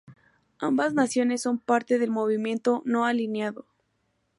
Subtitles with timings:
[0.57, 3.65] Ambas naciones son parte del Movimiento No Alineado.